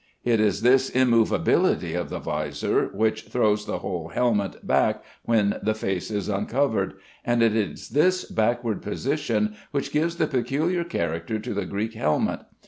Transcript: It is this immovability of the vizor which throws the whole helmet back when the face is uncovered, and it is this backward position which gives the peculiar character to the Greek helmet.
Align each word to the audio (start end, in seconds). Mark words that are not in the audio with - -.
It 0.23 0.39
is 0.39 0.63
this 0.63 0.89
immovability 0.89 1.93
of 1.93 2.09
the 2.09 2.17
vizor 2.19 2.89
which 2.91 3.25
throws 3.27 3.67
the 3.67 3.77
whole 3.77 4.07
helmet 4.07 4.65
back 4.65 5.03
when 5.25 5.59
the 5.61 5.75
face 5.75 6.09
is 6.09 6.27
uncovered, 6.27 6.95
and 7.23 7.43
it 7.43 7.55
is 7.55 7.89
this 7.89 8.25
backward 8.25 8.81
position 8.81 9.53
which 9.69 9.91
gives 9.91 10.15
the 10.15 10.25
peculiar 10.25 10.83
character 10.83 11.37
to 11.37 11.53
the 11.53 11.65
Greek 11.65 11.93
helmet. 11.93 12.39